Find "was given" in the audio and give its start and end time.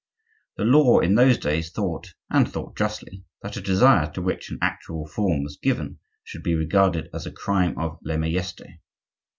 5.43-5.99